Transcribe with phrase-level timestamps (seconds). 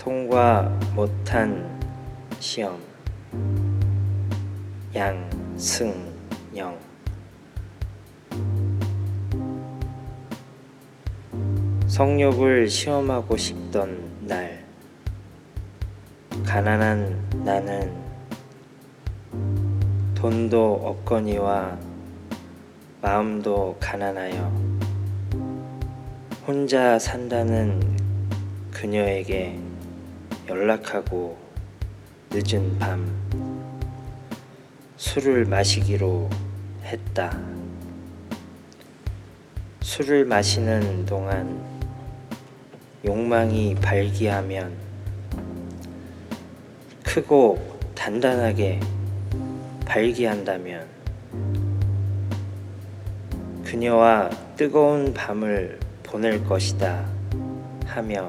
[0.00, 0.62] 통과
[0.94, 1.78] 못한
[2.38, 2.80] 시험.
[4.94, 6.78] 양승영.
[11.86, 14.64] 성욕을 시험하고 싶던 날.
[16.46, 17.94] 가난한 나는
[20.14, 21.76] 돈도 없거니와
[23.02, 24.50] 마음도 가난하여
[26.46, 27.82] 혼자 산다는
[28.70, 29.69] 그녀에게
[30.50, 31.38] 연락하고
[32.30, 33.08] 늦은 밤
[34.96, 36.28] 술을 마시기로
[36.82, 37.40] 했다.
[39.80, 41.64] 술을 마시는 동안
[43.04, 44.76] 욕망이 발기하면
[47.04, 48.80] 크고 단단하게
[49.86, 50.84] 발기한다면
[53.64, 57.08] 그녀와 뜨거운 밤을 보낼 것이다
[57.86, 58.28] 하며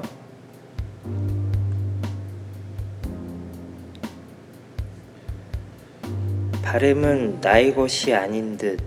[6.62, 8.80] 바램은 나의 것이 아닌 듯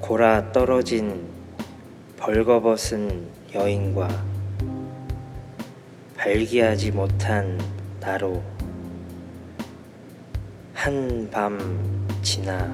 [0.00, 1.26] 골아 떨어진
[2.16, 4.08] 벌거벗은 여인과
[6.16, 7.58] 발기하지 못한
[8.00, 8.42] 나로
[10.74, 12.72] 한 밤 지나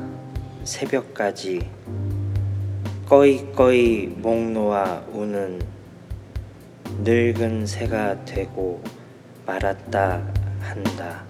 [0.64, 1.68] 새벽까지
[3.06, 5.60] 꺼이꺼이 목 놓아 우는
[7.00, 8.82] 늙은 새가 되고
[9.44, 10.22] 말았다
[10.60, 11.24] 한다.